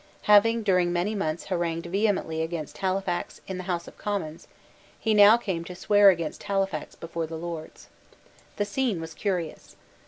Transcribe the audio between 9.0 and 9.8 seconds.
curious.